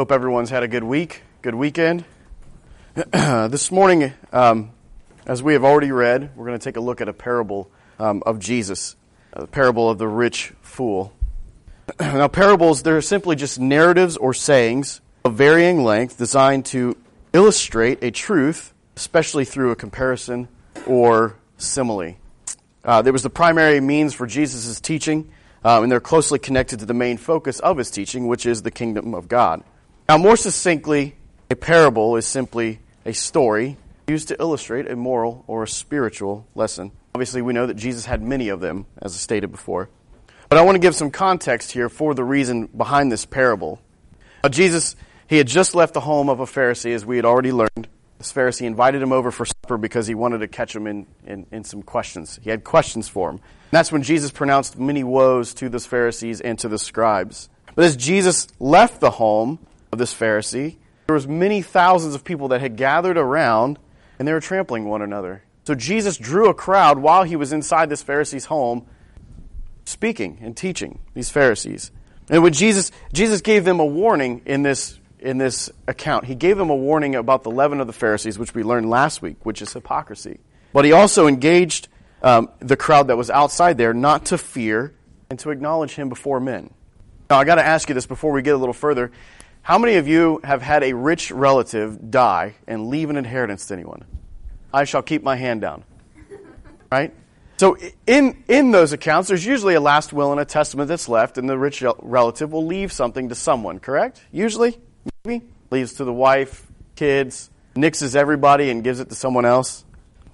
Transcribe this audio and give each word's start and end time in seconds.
Hope 0.00 0.12
everyone's 0.12 0.48
had 0.48 0.62
a 0.62 0.66
good 0.66 0.82
week, 0.82 1.20
good 1.42 1.54
weekend. 1.54 2.06
this 3.12 3.70
morning, 3.70 4.14
um, 4.32 4.70
as 5.26 5.42
we 5.42 5.52
have 5.52 5.62
already 5.62 5.92
read, 5.92 6.34
we're 6.34 6.46
going 6.46 6.58
to 6.58 6.64
take 6.64 6.78
a 6.78 6.80
look 6.80 7.02
at 7.02 7.08
a 7.10 7.12
parable 7.12 7.70
um, 7.98 8.22
of 8.24 8.38
Jesus, 8.38 8.96
the 9.36 9.46
parable 9.46 9.90
of 9.90 9.98
the 9.98 10.08
rich 10.08 10.54
fool. 10.62 11.12
now, 12.00 12.28
parables, 12.28 12.82
they're 12.82 13.02
simply 13.02 13.36
just 13.36 13.60
narratives 13.60 14.16
or 14.16 14.32
sayings 14.32 15.02
of 15.26 15.34
varying 15.34 15.84
length 15.84 16.16
designed 16.16 16.64
to 16.64 16.96
illustrate 17.34 18.02
a 18.02 18.10
truth, 18.10 18.72
especially 18.96 19.44
through 19.44 19.70
a 19.70 19.76
comparison 19.76 20.48
or 20.86 21.36
simile. 21.58 22.14
Uh, 22.82 23.02
there 23.02 23.12
was 23.12 23.22
the 23.22 23.28
primary 23.28 23.82
means 23.82 24.14
for 24.14 24.26
Jesus' 24.26 24.80
teaching, 24.80 25.30
uh, 25.62 25.82
and 25.82 25.92
they're 25.92 26.00
closely 26.00 26.38
connected 26.38 26.78
to 26.78 26.86
the 26.86 26.94
main 26.94 27.18
focus 27.18 27.60
of 27.60 27.76
his 27.76 27.90
teaching, 27.90 28.28
which 28.28 28.46
is 28.46 28.62
the 28.62 28.70
kingdom 28.70 29.12
of 29.12 29.28
God. 29.28 29.62
Now, 30.10 30.18
more 30.18 30.36
succinctly, 30.36 31.14
a 31.50 31.54
parable 31.54 32.16
is 32.16 32.26
simply 32.26 32.80
a 33.06 33.14
story 33.14 33.76
used 34.08 34.26
to 34.26 34.36
illustrate 34.40 34.90
a 34.90 34.96
moral 34.96 35.44
or 35.46 35.62
a 35.62 35.68
spiritual 35.68 36.48
lesson. 36.56 36.90
Obviously, 37.14 37.42
we 37.42 37.52
know 37.52 37.68
that 37.68 37.74
Jesus 37.74 38.06
had 38.06 38.20
many 38.20 38.48
of 38.48 38.58
them, 38.58 38.86
as 39.00 39.14
I 39.14 39.18
stated 39.18 39.52
before. 39.52 39.88
But 40.48 40.58
I 40.58 40.62
want 40.62 40.74
to 40.74 40.80
give 40.80 40.96
some 40.96 41.12
context 41.12 41.70
here 41.70 41.88
for 41.88 42.12
the 42.12 42.24
reason 42.24 42.66
behind 42.66 43.12
this 43.12 43.24
parable. 43.24 43.80
Now, 44.42 44.48
Jesus, 44.48 44.96
he 45.28 45.36
had 45.36 45.46
just 45.46 45.76
left 45.76 45.94
the 45.94 46.00
home 46.00 46.28
of 46.28 46.40
a 46.40 46.44
Pharisee, 46.44 46.92
as 46.92 47.06
we 47.06 47.14
had 47.14 47.24
already 47.24 47.52
learned. 47.52 47.86
This 48.18 48.32
Pharisee 48.32 48.66
invited 48.66 49.00
him 49.00 49.12
over 49.12 49.30
for 49.30 49.46
supper 49.46 49.78
because 49.78 50.08
he 50.08 50.16
wanted 50.16 50.38
to 50.38 50.48
catch 50.48 50.74
him 50.74 50.88
in, 50.88 51.06
in, 51.24 51.46
in 51.52 51.62
some 51.62 51.84
questions. 51.84 52.40
He 52.42 52.50
had 52.50 52.64
questions 52.64 53.08
for 53.08 53.30
him. 53.30 53.36
And 53.36 53.70
that's 53.70 53.92
when 53.92 54.02
Jesus 54.02 54.32
pronounced 54.32 54.76
many 54.76 55.04
woes 55.04 55.54
to 55.54 55.68
the 55.68 55.78
Pharisees 55.78 56.40
and 56.40 56.58
to 56.58 56.68
the 56.68 56.80
scribes. 56.80 57.48
But 57.76 57.84
as 57.84 57.94
Jesus 57.94 58.48
left 58.58 58.98
the 58.98 59.12
home 59.12 59.60
of 59.92 59.98
this 59.98 60.14
Pharisee, 60.14 60.76
there 61.06 61.14
was 61.14 61.26
many 61.26 61.62
thousands 61.62 62.14
of 62.14 62.24
people 62.24 62.48
that 62.48 62.60
had 62.60 62.76
gathered 62.76 63.16
around 63.16 63.78
and 64.18 64.28
they 64.28 64.32
were 64.32 64.40
trampling 64.40 64.84
one 64.84 65.02
another. 65.02 65.42
So 65.64 65.74
Jesus 65.74 66.16
drew 66.16 66.48
a 66.48 66.54
crowd 66.54 66.98
while 66.98 67.24
he 67.24 67.36
was 67.36 67.52
inside 67.52 67.88
this 67.88 68.02
Pharisee's 68.02 68.46
home 68.46 68.86
speaking 69.84 70.38
and 70.42 70.56
teaching 70.56 71.00
these 71.14 71.30
Pharisees. 71.30 71.90
And 72.28 72.42
when 72.42 72.52
Jesus 72.52 72.92
Jesus 73.12 73.40
gave 73.40 73.64
them 73.64 73.80
a 73.80 73.84
warning 73.84 74.42
in 74.46 74.62
this 74.62 75.00
in 75.20 75.38
this 75.38 75.70
account. 75.86 76.24
He 76.24 76.34
gave 76.34 76.56
them 76.56 76.70
a 76.70 76.76
warning 76.76 77.14
about 77.14 77.42
the 77.42 77.50
leaven 77.50 77.80
of 77.80 77.86
the 77.86 77.92
Pharisees, 77.92 78.38
which 78.38 78.54
we 78.54 78.62
learned 78.62 78.88
last 78.88 79.22
week, 79.22 79.36
which 79.44 79.62
is 79.62 79.72
hypocrisy. 79.72 80.40
But 80.72 80.84
he 80.84 80.92
also 80.92 81.26
engaged 81.26 81.88
um, 82.22 82.48
the 82.58 82.76
crowd 82.76 83.08
that 83.08 83.16
was 83.16 83.30
outside 83.30 83.78
there 83.78 83.92
not 83.92 84.26
to 84.26 84.38
fear 84.38 84.94
and 85.28 85.38
to 85.40 85.50
acknowledge 85.50 85.94
him 85.94 86.08
before 86.08 86.40
men. 86.40 86.70
Now, 87.28 87.38
I 87.38 87.44
got 87.44 87.56
to 87.56 87.66
ask 87.66 87.88
you 87.88 87.94
this 87.94 88.06
before 88.06 88.32
we 88.32 88.42
get 88.42 88.54
a 88.54 88.58
little 88.58 88.74
further. 88.74 89.12
How 89.62 89.78
many 89.78 89.96
of 89.96 90.08
you 90.08 90.40
have 90.42 90.62
had 90.62 90.82
a 90.82 90.94
rich 90.94 91.30
relative 91.30 92.10
die 92.10 92.54
and 92.66 92.88
leave 92.88 93.10
an 93.10 93.16
inheritance 93.16 93.66
to 93.66 93.74
anyone? 93.74 94.04
I 94.72 94.84
shall 94.84 95.02
keep 95.02 95.22
my 95.22 95.36
hand 95.36 95.60
down. 95.60 95.84
Right? 96.90 97.14
So 97.58 97.76
in, 98.06 98.42
in 98.48 98.70
those 98.70 98.92
accounts, 98.92 99.28
there's 99.28 99.44
usually 99.44 99.74
a 99.74 99.80
last 99.80 100.12
will 100.12 100.32
and 100.32 100.40
a 100.40 100.46
testament 100.46 100.88
that's 100.88 101.08
left, 101.08 101.36
and 101.36 101.48
the 101.48 101.58
rich 101.58 101.84
relative 102.00 102.52
will 102.52 102.64
leave 102.64 102.90
something 102.90 103.28
to 103.28 103.34
someone, 103.34 103.78
correct? 103.80 104.22
Usually? 104.32 104.78
Maybe? 105.24 105.44
Leaves 105.70 105.94
to 105.94 106.04
the 106.04 106.12
wife, 106.12 106.66
kids, 106.96 107.50
nixes 107.74 108.16
everybody 108.16 108.70
and 108.70 108.82
gives 108.82 108.98
it 108.98 109.10
to 109.10 109.14
someone 109.14 109.44
else. 109.44 109.84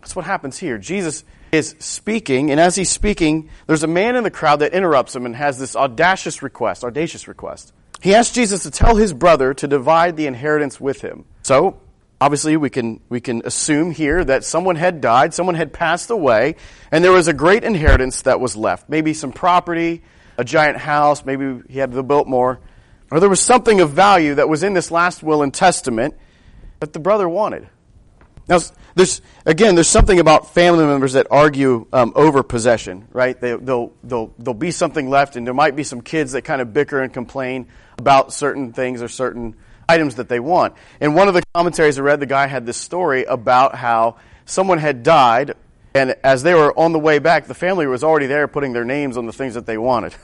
That's 0.01 0.15
what 0.15 0.25
happens 0.25 0.57
here. 0.57 0.79
Jesus 0.79 1.25
is 1.51 1.75
speaking, 1.81 2.53
and 2.53 2.61
as 2.61 2.77
he's 2.77 2.91
speaking, 2.91 3.51
there's 3.67 3.83
a 3.83 3.89
man 3.89 4.15
in 4.15 4.23
the 4.23 4.31
crowd 4.31 4.61
that 4.61 4.73
interrupts 4.73 5.15
him 5.17 5.27
and 5.27 5.35
has 5.35 5.59
this 5.59 5.75
audacious 5.75 6.43
request, 6.43 6.85
audacious 6.85 7.27
request. 7.27 7.73
He 8.03 8.15
asked 8.15 8.35
Jesus 8.35 8.63
to 8.65 8.71
tell 8.71 8.97
his 8.97 9.13
brother 9.13 9.55
to 9.55 9.67
divide 9.67 10.17
the 10.17 10.27
inheritance 10.27 10.81
with 10.81 11.01
him. 11.01 11.25
So, 11.43 11.81
obviously 12.21 12.57
we 12.57 12.71
can 12.71 13.01
we 13.09 13.21
can 13.21 13.43
assume 13.45 13.91
here 13.91 14.25
that 14.25 14.45
someone 14.45 14.77
had 14.77 15.01
died, 15.01 15.35
someone 15.35 15.55
had 15.55 15.73
passed 15.73 16.11
away, 16.11 16.57
and 16.91 17.03
there 17.03 17.13
was 17.13 17.29
a 17.29 17.33
great 17.33 17.65
inheritance 17.65 18.23
that 18.23 18.41
was 18.41 18.57
left. 18.57 18.89
Maybe 18.89 19.13
some 19.13 19.33
property, 19.33 20.03
a 20.37 20.45
giant 20.45 20.79
house, 20.79 21.25
maybe 21.25 21.63
he 21.69 21.79
had 21.79 21.91
built 22.07 22.27
more 22.29 22.61
or 23.11 23.21
there 23.21 23.29
was 23.29 23.41
something 23.41 23.81
of 23.81 23.91
value 23.91 24.35
that 24.35 24.49
was 24.49 24.63
in 24.63 24.75
this 24.75 24.91
last 24.91 25.23
will 25.23 25.43
and 25.43 25.53
testament 25.55 26.15
that 26.81 26.93
the 26.93 26.99
brother 26.99 27.29
wanted. 27.29 27.69
Now, 28.49 28.61
there's 28.95 29.21
again, 29.45 29.75
there's 29.75 29.89
something 29.89 30.21
about 30.21 30.55
family 30.55 30.85
members 30.85 31.15
that 31.15 31.27
argue 31.31 31.87
um, 31.93 32.13
over 32.15 32.43
possession, 32.43 33.09
right? 33.13 33.39
They 33.39 33.55
will 33.57 33.93
they'll, 34.05 34.33
there'll 34.39 34.55
be 34.55 34.71
something 34.71 35.11
left, 35.11 35.37
and 35.37 35.47
there 35.47 35.55
might 35.55 35.75
be 35.75 35.83
some 35.83 36.01
kids 36.01 36.33
that 36.33 36.43
kind 36.43 36.61
of 36.61 36.73
bicker 36.73 37.01
and 37.01 37.13
complain 37.13 37.67
about 37.99 38.33
certain 38.33 38.73
things 38.73 39.03
or 39.03 39.09
certain 39.09 39.57
items 39.89 40.17
that 40.17 40.29
they 40.29 40.41
want. 40.41 40.75
In 41.01 41.15
one 41.15 41.29
of 41.29 41.35
the 41.35 41.43
commentaries 41.55 41.99
I 41.99 42.03
read, 42.03 42.21
the 42.21 42.27
guy 42.27 42.47
had 42.47 42.67
this 42.67 42.77
story 42.77 43.25
about 43.25 43.75
how 43.75 44.17
someone 44.45 44.79
had 44.79 45.03
died, 45.03 45.55
and 45.95 46.17
as 46.23 46.43
they 46.43 46.55
were 46.55 46.77
on 46.79 46.93
the 46.93 46.99
way 46.99 47.19
back, 47.19 47.47
the 47.47 47.55
family 47.55 47.87
was 47.87 48.05
already 48.05 48.27
there 48.27 48.47
putting 48.49 48.73
their 48.73 48.85
names 48.85 49.17
on 49.17 49.27
the 49.27 49.33
things 49.33 49.55
that 49.55 49.67
they 49.67 49.79
wanted. 49.79 50.15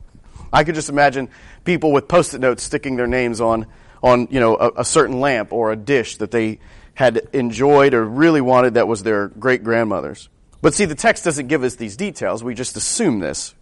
I 0.52 0.64
could 0.64 0.74
just 0.74 0.88
imagine 0.88 1.30
people 1.64 1.92
with 1.92 2.08
post-it 2.08 2.40
notes 2.40 2.62
sticking 2.62 2.96
their 2.96 3.06
names 3.06 3.40
on, 3.40 3.66
on 4.02 4.28
you 4.30 4.40
know, 4.40 4.56
a, 4.56 4.70
a 4.78 4.84
certain 4.84 5.20
lamp 5.20 5.52
or 5.52 5.72
a 5.72 5.76
dish 5.76 6.16
that 6.16 6.30
they 6.30 6.58
had 7.00 7.28
enjoyed 7.32 7.94
or 7.94 8.04
really 8.04 8.40
wanted 8.40 8.74
that 8.74 8.86
was 8.86 9.02
their 9.02 9.28
great 9.28 9.64
grandmother's. 9.64 10.28
But 10.62 10.74
see, 10.74 10.84
the 10.84 10.94
text 10.94 11.24
doesn't 11.24 11.48
give 11.48 11.64
us 11.64 11.76
these 11.76 11.96
details. 11.96 12.44
We 12.44 12.54
just 12.54 12.76
assume 12.76 13.20
this. 13.20 13.54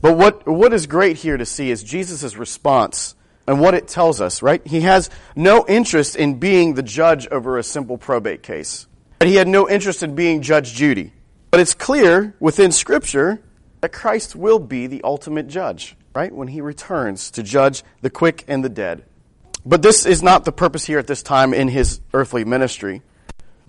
But 0.00 0.16
what, 0.16 0.46
what 0.46 0.72
is 0.72 0.86
great 0.86 1.16
here 1.16 1.36
to 1.36 1.44
see 1.44 1.70
is 1.70 1.82
Jesus' 1.82 2.36
response 2.36 3.16
and 3.46 3.60
what 3.60 3.74
it 3.74 3.88
tells 3.88 4.20
us, 4.20 4.42
right? 4.42 4.66
He 4.66 4.82
has 4.82 5.10
no 5.34 5.66
interest 5.66 6.14
in 6.14 6.38
being 6.38 6.74
the 6.74 6.82
judge 6.82 7.26
over 7.28 7.58
a 7.58 7.62
simple 7.62 7.98
probate 7.98 8.42
case. 8.42 8.86
And 9.20 9.28
he 9.28 9.36
had 9.36 9.48
no 9.48 9.68
interest 9.68 10.02
in 10.04 10.14
being 10.14 10.40
Judge 10.40 10.72
Judy. 10.72 11.12
But 11.50 11.60
it's 11.60 11.74
clear 11.74 12.34
within 12.38 12.70
Scripture 12.72 13.42
that 13.80 13.92
Christ 13.92 14.36
will 14.36 14.58
be 14.58 14.86
the 14.86 15.02
ultimate 15.02 15.48
judge 15.48 15.96
right? 16.14 16.32
When 16.32 16.48
he 16.48 16.60
returns 16.60 17.30
to 17.32 17.42
judge 17.42 17.82
the 18.00 18.10
quick 18.10 18.44
and 18.46 18.64
the 18.64 18.68
dead. 18.68 19.04
But 19.66 19.82
this 19.82 20.06
is 20.06 20.22
not 20.22 20.44
the 20.44 20.52
purpose 20.52 20.84
here 20.84 20.98
at 20.98 21.06
this 21.06 21.22
time 21.22 21.54
in 21.54 21.68
his 21.68 22.00
earthly 22.12 22.44
ministry. 22.44 23.02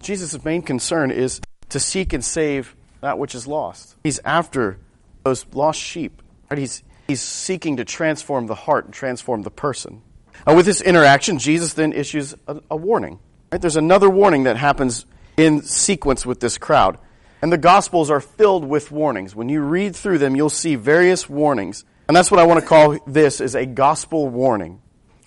Jesus' 0.01 0.43
main 0.43 0.61
concern 0.61 1.11
is 1.11 1.41
to 1.69 1.79
seek 1.79 2.13
and 2.13 2.23
save 2.23 2.75
that 3.01 3.17
which 3.17 3.33
is 3.33 3.47
lost. 3.47 3.95
He's 4.03 4.19
after 4.25 4.77
those 5.23 5.45
lost 5.53 5.79
sheep. 5.79 6.21
Right? 6.49 6.59
He's, 6.59 6.83
he's 7.07 7.21
seeking 7.21 7.77
to 7.77 7.85
transform 7.85 8.47
the 8.47 8.55
heart 8.55 8.85
and 8.85 8.93
transform 8.93 9.43
the 9.43 9.51
person. 9.51 10.01
And 10.45 10.57
with 10.57 10.65
this 10.65 10.81
interaction, 10.81 11.39
Jesus 11.39 11.73
then 11.73 11.93
issues 11.93 12.35
a, 12.47 12.61
a 12.69 12.75
warning. 12.75 13.19
Right? 13.51 13.61
There's 13.61 13.77
another 13.77 14.09
warning 14.09 14.43
that 14.43 14.57
happens 14.57 15.05
in 15.37 15.61
sequence 15.63 16.25
with 16.25 16.39
this 16.39 16.57
crowd. 16.57 16.97
And 17.41 17.51
the 17.51 17.57
Gospels 17.57 18.09
are 18.09 18.21
filled 18.21 18.65
with 18.65 18.91
warnings. 18.91 19.35
When 19.35 19.49
you 19.49 19.61
read 19.61 19.95
through 19.95 20.17
them, 20.17 20.35
you'll 20.35 20.49
see 20.49 20.75
various 20.75 21.29
warnings 21.29 21.85
and 22.07 22.15
that's 22.15 22.29
what 22.29 22.39
I 22.39 22.45
want 22.45 22.59
to 22.59 22.65
call 22.65 22.97
this 23.07 23.41
is 23.41 23.55
a 23.55 23.65
gospel 23.65 24.29
warning. 24.29 24.81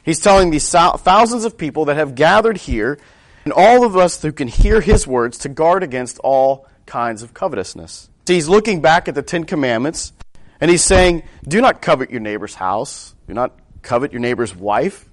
He's 0.08 0.20
telling 0.20 0.48
these 0.48 0.66
thousands 0.70 1.44
of 1.44 1.58
people 1.58 1.84
that 1.84 1.98
have 1.98 2.14
gathered 2.14 2.56
here 2.56 2.98
and 3.44 3.52
all 3.52 3.84
of 3.84 3.94
us 3.94 4.22
who 4.22 4.32
can 4.32 4.48
hear 4.48 4.80
his 4.80 5.06
words 5.06 5.36
to 5.40 5.50
guard 5.50 5.82
against 5.82 6.18
all 6.20 6.66
kinds 6.86 7.22
of 7.22 7.34
covetousness. 7.34 8.08
He's 8.26 8.48
looking 8.48 8.80
back 8.80 9.08
at 9.08 9.14
the 9.14 9.20
Ten 9.20 9.44
Commandments 9.44 10.14
and 10.62 10.70
he's 10.70 10.82
saying, 10.82 11.24
do 11.46 11.60
not 11.60 11.82
covet 11.82 12.10
your 12.10 12.20
neighbor's 12.20 12.54
house. 12.54 13.14
Do 13.26 13.34
not 13.34 13.52
covet 13.82 14.10
your 14.10 14.22
neighbor's 14.22 14.56
wife, 14.56 15.06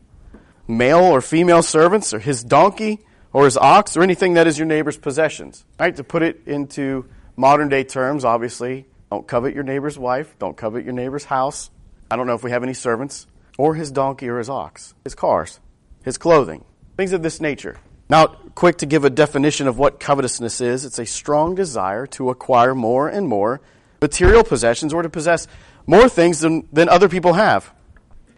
male 0.66 1.02
or 1.02 1.20
female 1.20 1.62
servants, 1.62 2.14
or 2.14 2.20
his 2.20 2.42
donkey, 2.42 3.00
or 3.34 3.44
his 3.44 3.58
ox, 3.58 3.98
or 3.98 4.02
anything 4.02 4.36
that 4.36 4.48
is 4.48 4.58
your 4.58 4.66
neighbor's 4.66 4.96
possessions. 4.96 5.66
Right? 5.78 5.94
To 5.98 6.06
put 6.06 6.24
it 6.24 6.44
into 6.46 7.10
modern 7.36 7.68
day 7.68 7.84
terms, 7.84 8.24
obviously, 8.24 8.86
don't 9.12 9.28
covet 9.28 9.54
your 9.56 9.66
neighbor's 9.66 10.00
wife. 10.00 10.34
Don't 10.40 10.56
covet 10.56 10.86
your 10.86 10.94
neighbor's 10.94 11.26
house. 11.26 11.70
I 12.10 12.16
don't 12.16 12.28
know 12.28 12.36
if 12.36 12.46
we 12.46 12.52
have 12.52 12.64
any 12.64 12.74
servants, 12.74 13.28
or 13.58 13.76
his 13.76 13.92
donkey 13.92 14.28
or 14.28 14.38
his 14.38 14.50
ox, 14.50 14.94
his 15.04 15.16
cars, 15.16 15.60
his 16.04 16.18
clothing, 16.18 16.64
things 16.98 17.14
of 17.14 17.24
this 17.24 17.40
nature. 17.40 17.78
Now, 18.10 18.28
quick 18.28 18.78
to 18.78 18.86
give 18.86 19.04
a 19.04 19.10
definition 19.10 19.68
of 19.68 19.78
what 19.80 20.00
covetousness 20.00 20.62
is 20.62 20.86
it's 20.86 21.00
a 21.00 21.06
strong 21.06 21.56
desire 21.56 22.06
to 22.08 22.30
acquire 22.30 22.76
more 22.76 23.10
and 23.10 23.28
more 23.28 23.62
material 24.02 24.44
possessions 24.44 24.94
or 24.94 25.02
to 25.02 25.10
possess 25.10 25.48
more 25.88 26.08
things 26.08 26.40
than, 26.40 26.68
than 26.72 26.90
other 26.90 27.10
people 27.10 27.34
have. 27.34 27.72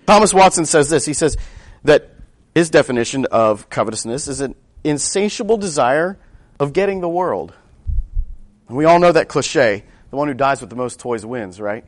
Thomas 0.05 0.33
Watson 0.33 0.65
says 0.65 0.89
this 0.89 1.05
he 1.05 1.13
says 1.13 1.37
that 1.83 2.11
his 2.55 2.69
definition 2.69 3.25
of 3.25 3.69
covetousness 3.69 4.27
is 4.27 4.41
an 4.41 4.55
insatiable 4.83 5.57
desire 5.57 6.17
of 6.59 6.73
getting 6.73 7.01
the 7.01 7.09
world. 7.09 7.53
And 8.67 8.77
we 8.77 8.85
all 8.85 8.99
know 8.99 9.11
that 9.11 9.27
cliche 9.27 9.83
the 10.09 10.15
one 10.15 10.27
who 10.27 10.33
dies 10.33 10.61
with 10.61 10.69
the 10.69 10.75
most 10.75 10.99
toys 10.99 11.25
wins, 11.25 11.59
right? 11.59 11.83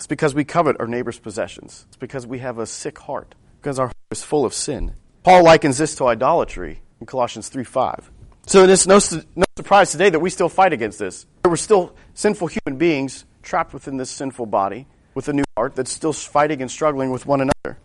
It's 0.00 0.06
because 0.06 0.34
we 0.34 0.44
covet 0.44 0.76
our 0.80 0.86
neighbor's 0.86 1.18
possessions. 1.18 1.84
It's 1.88 1.98
because 1.98 2.26
we 2.26 2.38
have 2.38 2.58
a 2.58 2.64
sick 2.64 2.98
heart, 3.00 3.34
because 3.60 3.78
our 3.78 3.88
heart 3.88 3.96
is 4.10 4.24
full 4.24 4.46
of 4.46 4.54
sin. 4.54 4.94
Paul 5.22 5.44
likens 5.44 5.76
this 5.76 5.94
to 5.96 6.06
idolatry 6.06 6.80
in 7.00 7.06
Colossians 7.06 7.50
3 7.50 7.64
5. 7.64 8.10
So 8.46 8.64
it's 8.64 8.86
no, 8.86 8.98
no 9.36 9.44
surprise 9.58 9.92
today 9.92 10.08
that 10.08 10.18
we 10.18 10.30
still 10.30 10.48
fight 10.48 10.72
against 10.72 10.98
this. 10.98 11.26
We're 11.44 11.56
still 11.56 11.94
sinful 12.14 12.48
human 12.48 12.78
beings 12.78 13.26
trapped 13.42 13.74
within 13.74 13.98
this 13.98 14.08
sinful 14.08 14.46
body 14.46 14.86
with 15.12 15.28
a 15.28 15.34
new 15.34 15.44
heart 15.54 15.76
that's 15.76 15.90
still 15.90 16.14
fighting 16.14 16.62
and 16.62 16.70
struggling 16.70 17.10
with 17.10 17.26
one 17.26 17.42
another. 17.42 17.78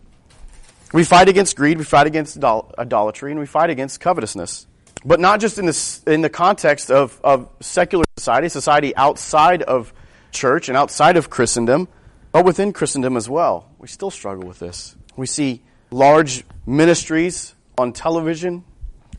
We 0.94 1.04
fight 1.04 1.28
against 1.28 1.54
greed, 1.54 1.76
we 1.76 1.84
fight 1.84 2.06
against 2.06 2.42
idolatry, 2.42 3.30
and 3.30 3.38
we 3.38 3.44
fight 3.44 3.68
against 3.68 4.00
covetousness. 4.00 4.66
But 5.04 5.20
not 5.20 5.38
just 5.38 5.58
in, 5.58 5.66
this, 5.66 6.02
in 6.04 6.22
the 6.22 6.30
context 6.30 6.90
of, 6.90 7.20
of 7.22 7.50
secular 7.60 8.04
society, 8.16 8.48
society 8.48 8.96
outside 8.96 9.60
of 9.60 9.92
church 10.32 10.70
and 10.70 10.78
outside 10.78 11.18
of 11.18 11.28
Christendom, 11.28 11.88
but 12.36 12.44
within 12.44 12.70
Christendom 12.70 13.16
as 13.16 13.30
well. 13.30 13.70
We 13.78 13.88
still 13.88 14.10
struggle 14.10 14.46
with 14.46 14.58
this. 14.58 14.94
We 15.16 15.24
see 15.26 15.62
large 15.90 16.44
ministries 16.66 17.54
on 17.78 17.94
television 17.94 18.62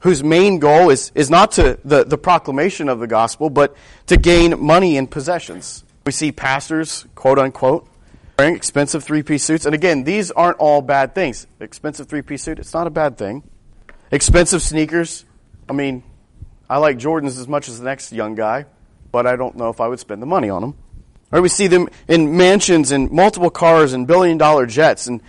whose 0.01 0.23
main 0.23 0.59
goal 0.59 0.91
is, 0.91 1.11
is 1.15 1.27
not 1.27 1.53
to 1.53 1.79
the, 1.83 2.03
the 2.03 2.19
proclamation 2.19 2.89
of 2.89 2.99
the 2.99 3.07
gospel, 3.07 3.49
but 3.49 3.75
to 4.05 4.17
gain 4.17 4.63
money 4.63 4.97
and 4.97 5.09
possessions. 5.09 5.83
We 6.05 6.11
see 6.11 6.31
pastors, 6.31 7.07
quote 7.15 7.39
unquote, 7.39 7.89
wearing 8.37 8.55
expensive 8.55 9.03
three 9.03 9.23
piece 9.23 9.43
suits. 9.43 9.65
And 9.65 9.73
again, 9.73 10.03
these 10.03 10.29
aren't 10.29 10.57
all 10.57 10.83
bad 10.83 11.15
things. 11.15 11.47
Expensive 11.59 12.07
three 12.07 12.21
piece 12.21 12.43
suit, 12.43 12.59
it's 12.59 12.75
not 12.75 12.85
a 12.85 12.91
bad 12.91 13.17
thing. 13.17 13.41
Expensive 14.11 14.61
sneakers. 14.61 15.25
I 15.67 15.73
mean, 15.73 16.03
I 16.69 16.77
like 16.77 16.99
Jordans 16.99 17.39
as 17.39 17.47
much 17.47 17.67
as 17.67 17.79
the 17.79 17.85
next 17.85 18.11
young 18.11 18.35
guy, 18.35 18.67
but 19.11 19.25
I 19.25 19.35
don't 19.37 19.55
know 19.55 19.69
if 19.69 19.81
I 19.81 19.87
would 19.87 19.99
spend 19.99 20.21
the 20.21 20.27
money 20.27 20.51
on 20.51 20.61
them. 20.61 20.75
Or 21.31 21.41
we 21.41 21.50
see 21.50 21.68
them 21.68 21.89
in 22.07 22.38
mansions 22.38 22.91
and 22.91 23.12
multiple 23.12 23.50
cars 23.50 23.94
and 23.94 24.07
billion 24.07 24.38
dollar 24.38 24.65
jets. 24.65 25.07
And 25.07 25.21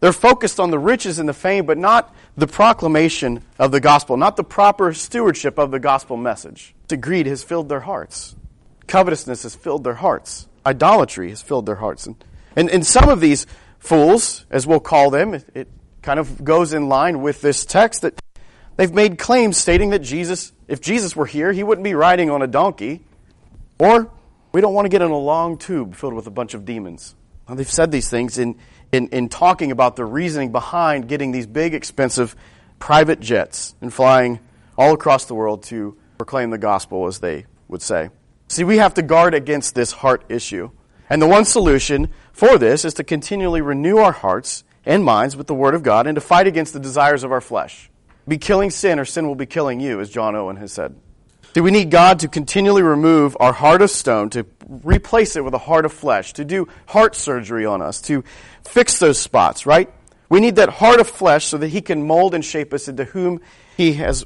they're 0.00 0.12
focused 0.12 0.60
on 0.60 0.70
the 0.70 0.78
riches 0.78 1.18
and 1.18 1.28
the 1.28 1.34
fame, 1.34 1.64
but 1.64 1.78
not 1.78 2.14
the 2.36 2.46
proclamation 2.46 3.42
of 3.58 3.72
the 3.72 3.80
gospel, 3.80 4.16
not 4.16 4.36
the 4.36 4.44
proper 4.44 4.92
stewardship 4.92 5.58
of 5.58 5.70
the 5.70 5.80
gospel 5.80 6.16
message. 6.16 6.74
The 6.88 6.96
greed 6.96 7.26
has 7.26 7.42
filled 7.42 7.68
their 7.68 7.80
hearts. 7.80 8.36
Covetousness 8.86 9.44
has 9.44 9.54
filled 9.54 9.84
their 9.84 9.94
hearts. 9.94 10.46
Idolatry 10.64 11.30
has 11.30 11.40
filled 11.40 11.66
their 11.66 11.76
hearts. 11.76 12.06
And, 12.06 12.16
and, 12.54 12.70
and 12.70 12.86
some 12.86 13.08
of 13.08 13.20
these 13.20 13.46
fools, 13.78 14.44
as 14.50 14.66
we'll 14.66 14.80
call 14.80 15.10
them, 15.10 15.34
it, 15.34 15.44
it 15.54 15.68
kind 16.02 16.20
of 16.20 16.44
goes 16.44 16.72
in 16.72 16.88
line 16.88 17.22
with 17.22 17.40
this 17.40 17.64
text 17.64 18.02
that 18.02 18.14
they've 18.76 18.92
made 18.92 19.18
claims 19.18 19.56
stating 19.56 19.90
that 19.90 20.00
Jesus, 20.00 20.52
if 20.68 20.80
Jesus 20.80 21.16
were 21.16 21.26
here, 21.26 21.52
he 21.52 21.62
wouldn't 21.62 21.84
be 21.84 21.94
riding 21.94 22.30
on 22.30 22.42
a 22.42 22.46
donkey. 22.46 23.02
Or 23.78 24.10
we 24.56 24.62
don't 24.62 24.72
want 24.72 24.86
to 24.86 24.88
get 24.88 25.02
in 25.02 25.10
a 25.10 25.18
long 25.18 25.58
tube 25.58 25.94
filled 25.94 26.14
with 26.14 26.26
a 26.26 26.30
bunch 26.30 26.54
of 26.54 26.64
demons. 26.64 27.14
Now, 27.46 27.56
they've 27.56 27.70
said 27.70 27.90
these 27.90 28.08
things 28.08 28.38
in 28.38 28.56
in, 28.90 29.08
in 29.08 29.28
talking 29.28 29.70
about 29.70 29.96
the 29.96 30.04
reasoning 30.06 30.50
behind 30.50 31.08
getting 31.08 31.30
these 31.30 31.46
big, 31.46 31.74
expensive 31.74 32.34
private 32.78 33.20
jets 33.20 33.74
and 33.82 33.92
flying 33.92 34.40
all 34.78 34.94
across 34.94 35.26
the 35.26 35.34
world 35.34 35.64
to 35.64 35.98
proclaim 36.16 36.48
the 36.48 36.56
gospel, 36.56 37.06
as 37.06 37.18
they 37.18 37.44
would 37.68 37.82
say. 37.82 38.08
See, 38.48 38.64
we 38.64 38.78
have 38.78 38.94
to 38.94 39.02
guard 39.02 39.34
against 39.34 39.74
this 39.74 39.92
heart 39.92 40.24
issue. 40.30 40.70
And 41.10 41.20
the 41.20 41.26
one 41.26 41.44
solution 41.44 42.08
for 42.32 42.56
this 42.56 42.86
is 42.86 42.94
to 42.94 43.04
continually 43.04 43.60
renew 43.60 43.98
our 43.98 44.12
hearts 44.12 44.64
and 44.86 45.04
minds 45.04 45.36
with 45.36 45.48
the 45.48 45.54
Word 45.54 45.74
of 45.74 45.82
God 45.82 46.06
and 46.06 46.14
to 46.14 46.22
fight 46.22 46.46
against 46.46 46.72
the 46.72 46.80
desires 46.80 47.24
of 47.24 47.30
our 47.30 47.42
flesh. 47.42 47.90
Be 48.26 48.38
killing 48.38 48.70
sin, 48.70 48.98
or 48.98 49.04
sin 49.04 49.26
will 49.26 49.34
be 49.34 49.44
killing 49.44 49.80
you, 49.80 50.00
as 50.00 50.08
John 50.08 50.34
Owen 50.34 50.56
has 50.56 50.72
said. 50.72 50.96
See, 51.56 51.62
we 51.62 51.70
need 51.70 51.90
God 51.90 52.18
to 52.18 52.28
continually 52.28 52.82
remove 52.82 53.34
our 53.40 53.54
heart 53.54 53.80
of 53.80 53.88
stone, 53.88 54.28
to 54.28 54.44
replace 54.68 55.36
it 55.36 55.42
with 55.42 55.54
a 55.54 55.58
heart 55.58 55.86
of 55.86 55.92
flesh, 55.94 56.34
to 56.34 56.44
do 56.44 56.68
heart 56.84 57.14
surgery 57.14 57.64
on 57.64 57.80
us, 57.80 58.02
to 58.02 58.24
fix 58.68 58.98
those 58.98 59.18
spots, 59.18 59.64
right? 59.64 59.90
We 60.28 60.40
need 60.40 60.56
that 60.56 60.68
heart 60.68 61.00
of 61.00 61.08
flesh 61.08 61.46
so 61.46 61.56
that 61.56 61.68
he 61.68 61.80
can 61.80 62.06
mold 62.06 62.34
and 62.34 62.44
shape 62.44 62.74
us 62.74 62.88
into 62.88 63.04
whom 63.04 63.40
he 63.74 63.94
has 63.94 64.22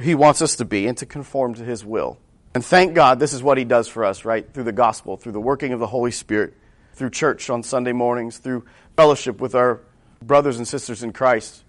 he 0.00 0.16
wants 0.16 0.42
us 0.42 0.56
to 0.56 0.64
be 0.64 0.88
and 0.88 0.98
to 0.98 1.06
conform 1.06 1.54
to 1.54 1.62
his 1.62 1.84
will. 1.84 2.18
And 2.52 2.64
thank 2.64 2.94
God 2.94 3.20
this 3.20 3.32
is 3.32 3.44
what 3.44 3.58
he 3.58 3.64
does 3.64 3.86
for 3.86 4.04
us, 4.04 4.24
right? 4.24 4.52
Through 4.52 4.64
the 4.64 4.72
gospel, 4.72 5.16
through 5.16 5.34
the 5.34 5.40
working 5.40 5.72
of 5.72 5.78
the 5.78 5.86
Holy 5.86 6.10
Spirit, 6.10 6.54
through 6.94 7.10
church 7.10 7.48
on 7.48 7.62
Sunday 7.62 7.92
mornings, 7.92 8.38
through 8.38 8.64
fellowship 8.96 9.40
with 9.40 9.54
our 9.54 9.82
brothers 10.20 10.58
and 10.58 10.66
sisters 10.66 11.04
in 11.04 11.12
Christ. 11.12 11.62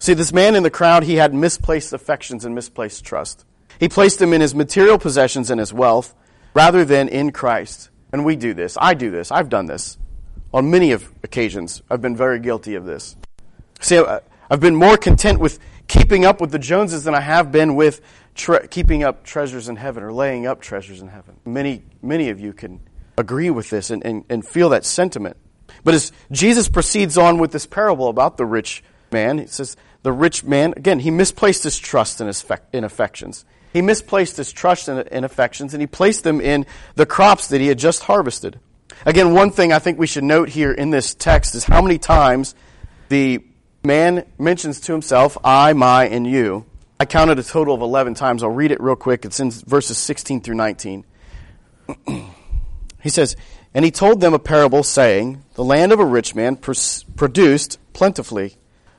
See, 0.00 0.14
this 0.14 0.32
man 0.32 0.56
in 0.56 0.64
the 0.64 0.70
crowd, 0.70 1.04
he 1.04 1.14
had 1.14 1.32
misplaced 1.32 1.92
affections 1.92 2.44
and 2.44 2.52
misplaced 2.52 3.04
trust. 3.04 3.44
He 3.80 3.88
placed 3.88 4.18
them 4.18 4.32
in 4.34 4.42
his 4.42 4.54
material 4.54 4.98
possessions 4.98 5.50
and 5.50 5.58
his 5.58 5.72
wealth 5.72 6.14
rather 6.54 6.84
than 6.84 7.08
in 7.08 7.32
Christ. 7.32 7.88
And 8.12 8.24
we 8.24 8.36
do 8.36 8.52
this. 8.54 8.76
I 8.78 8.94
do 8.94 9.10
this. 9.10 9.32
I've 9.32 9.48
done 9.48 9.66
this 9.66 9.98
on 10.52 10.70
many 10.70 10.92
of 10.92 11.10
occasions. 11.22 11.82
I've 11.90 12.02
been 12.02 12.16
very 12.16 12.40
guilty 12.40 12.74
of 12.74 12.84
this. 12.84 13.16
See, 13.80 13.96
uh, 13.96 14.20
I've 14.50 14.60
been 14.60 14.74
more 14.74 14.96
content 14.96 15.40
with 15.40 15.58
keeping 15.88 16.24
up 16.24 16.40
with 16.40 16.50
the 16.50 16.58
Joneses 16.58 17.04
than 17.04 17.14
I 17.14 17.20
have 17.20 17.50
been 17.50 17.74
with 17.74 18.02
tre- 18.34 18.66
keeping 18.68 19.02
up 19.02 19.24
treasures 19.24 19.68
in 19.68 19.76
heaven 19.76 20.02
or 20.02 20.12
laying 20.12 20.46
up 20.46 20.60
treasures 20.60 21.00
in 21.00 21.08
heaven. 21.08 21.36
Many, 21.46 21.82
many 22.02 22.28
of 22.28 22.38
you 22.38 22.52
can 22.52 22.80
agree 23.16 23.50
with 23.50 23.70
this 23.70 23.90
and, 23.90 24.04
and, 24.04 24.24
and 24.28 24.46
feel 24.46 24.68
that 24.70 24.84
sentiment. 24.84 25.36
But 25.84 25.94
as 25.94 26.12
Jesus 26.30 26.68
proceeds 26.68 27.16
on 27.16 27.38
with 27.38 27.52
this 27.52 27.64
parable 27.64 28.08
about 28.08 28.36
the 28.36 28.44
rich 28.44 28.82
man, 29.10 29.38
he 29.38 29.46
says, 29.46 29.76
the 30.02 30.12
rich 30.12 30.44
man, 30.44 30.74
again, 30.76 30.98
he 30.98 31.10
misplaced 31.10 31.62
his 31.62 31.78
trust 31.78 32.20
in 32.20 32.26
his 32.26 32.42
fe- 32.42 32.56
in 32.72 32.84
affections. 32.84 33.44
He 33.72 33.82
misplaced 33.82 34.36
his 34.36 34.52
trust 34.52 34.88
in 34.88 35.24
affections 35.24 35.74
and 35.74 35.80
he 35.80 35.86
placed 35.86 36.24
them 36.24 36.40
in 36.40 36.66
the 36.96 37.06
crops 37.06 37.48
that 37.48 37.60
he 37.60 37.68
had 37.68 37.78
just 37.78 38.02
harvested. 38.02 38.58
Again, 39.06 39.32
one 39.32 39.50
thing 39.50 39.72
I 39.72 39.78
think 39.78 39.98
we 39.98 40.06
should 40.06 40.24
note 40.24 40.48
here 40.48 40.72
in 40.72 40.90
this 40.90 41.14
text 41.14 41.54
is 41.54 41.64
how 41.64 41.80
many 41.80 41.98
times 41.98 42.54
the 43.08 43.42
man 43.82 44.26
mentions 44.38 44.80
to 44.82 44.92
himself, 44.92 45.38
I, 45.42 45.72
my, 45.72 46.06
and 46.06 46.26
you. 46.26 46.66
I 46.98 47.06
counted 47.06 47.38
a 47.38 47.42
total 47.42 47.74
of 47.74 47.80
11 47.80 48.14
times. 48.14 48.42
I'll 48.42 48.50
read 48.50 48.72
it 48.72 48.80
real 48.80 48.96
quick. 48.96 49.24
It's 49.24 49.40
in 49.40 49.50
verses 49.50 49.96
16 49.96 50.42
through 50.42 50.56
19. 50.56 51.06
he 53.00 53.08
says, 53.08 53.36
And 53.72 53.84
he 53.84 53.90
told 53.90 54.20
them 54.20 54.34
a 54.34 54.38
parable, 54.38 54.82
saying, 54.82 55.42
The 55.54 55.64
land 55.64 55.92
of 55.92 56.00
a 56.00 56.04
rich 56.04 56.34
man 56.34 56.56
produced 56.56 57.78
plentifully. 57.94 58.56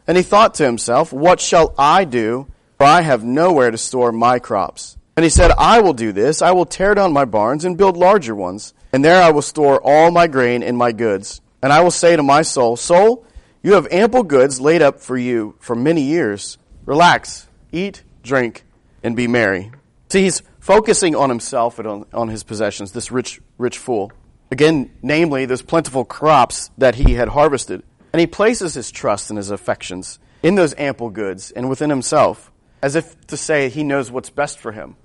And 0.08 0.18
he 0.18 0.24
thought 0.24 0.56
to 0.56 0.66
himself, 0.66 1.14
What 1.14 1.40
shall 1.40 1.76
I 1.78 2.06
do? 2.06 2.48
For 2.82 2.86
I 2.86 3.02
have 3.02 3.24
nowhere 3.24 3.70
to 3.70 3.78
store 3.78 4.12
my 4.12 4.40
crops. 4.40 4.98
And 5.16 5.24
he 5.24 5.30
said, 5.30 5.52
I 5.56 5.82
will 5.82 5.94
do 5.94 6.12
this. 6.12 6.42
I 6.42 6.54
will 6.54 6.66
tear 6.66 6.96
down 6.96 7.14
my 7.14 7.26
barns 7.26 7.64
and 7.64 7.78
build 7.78 7.96
larger 7.96 8.34
ones 8.34 8.74
and 8.92 9.06
there 9.06 9.22
I 9.22 9.30
will 9.30 9.44
store 9.44 9.80
all 9.84 10.10
my 10.10 10.26
grain 10.26 10.64
and 10.64 10.76
my 10.76 10.92
goods. 10.92 11.42
And 11.62 11.72
I 11.72 11.82
will 11.82 11.92
say 11.92 12.16
to 12.16 12.24
my 12.24 12.42
soul, 12.42 12.76
Soul, 12.76 13.24
you 13.62 13.74
have 13.74 13.88
ample 13.92 14.24
goods 14.24 14.60
laid 14.60 14.82
up 14.82 15.00
for 15.00 15.16
you 15.16 15.58
for 15.60 15.76
many 15.76 16.02
years. 16.02 16.58
Relax, 16.88 17.48
eat, 17.72 18.02
drink, 18.24 18.64
and 19.04 19.16
be 19.16 19.28
merry. 19.28 19.72
See, 20.10 20.24
he's 20.24 20.42
focusing 20.60 21.16
on 21.16 21.30
himself 21.30 21.78
and 21.78 21.88
on, 21.88 22.06
on 22.12 22.30
his 22.30 22.44
possessions, 22.44 22.94
this 22.94 23.12
rich, 23.12 23.42
rich 23.60 23.78
fool. 23.78 24.12
Again, 24.50 24.90
namely, 25.04 25.46
those 25.46 25.62
plentiful 25.62 26.04
crops 26.04 26.72
that 26.80 26.96
he 26.96 27.14
had 27.14 27.28
harvested. 27.30 27.84
And 28.12 28.20
he 28.20 28.26
places 28.26 28.74
his 28.74 28.90
trust 28.90 29.30
and 29.30 29.38
his 29.38 29.52
affections 29.52 30.18
in 30.42 30.56
those 30.56 30.74
ample 30.80 31.12
goods 31.12 31.52
and 31.52 31.70
within 31.70 31.92
himself, 31.92 32.52
as 32.82 32.96
if 32.96 33.28
to 33.28 33.38
say 33.38 33.70
he 33.70 33.84
knows 33.84 34.12
what's 34.12 34.30
best 34.30 34.60
for 34.60 34.72
him. 34.72 34.96